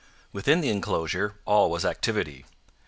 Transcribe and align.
Within 0.33 0.61
the 0.61 0.69
enclosure 0.71 1.35
all 1.45 1.69
was 1.69 1.85
activity. 1.85 2.47